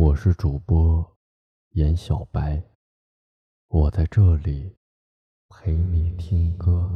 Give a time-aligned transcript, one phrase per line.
[0.00, 1.04] 我是主播，
[1.72, 2.62] 严小白，
[3.66, 4.76] 我在这里
[5.48, 6.88] 陪你听歌。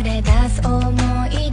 [0.00, 0.90] 溢れ出す思
[1.28, 1.43] い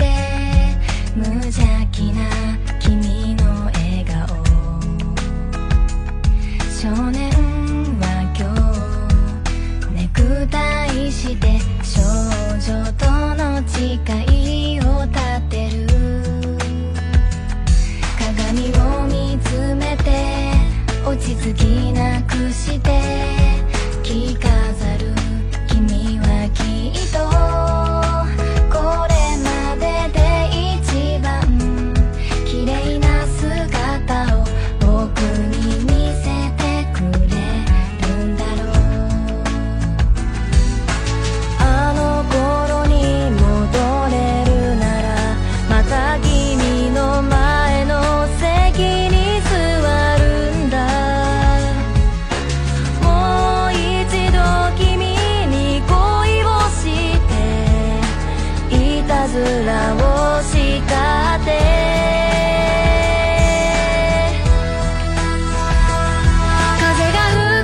[59.31, 59.31] 風
[59.65, 60.81] が吹